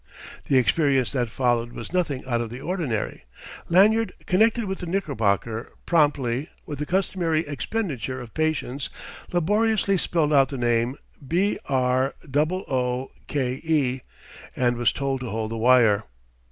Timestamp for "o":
12.67-13.11